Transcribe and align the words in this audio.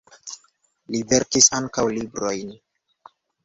Li 0.95 1.03
verkis 1.11 1.51
ankaŭ 1.59 1.87
librojn. 2.01 2.59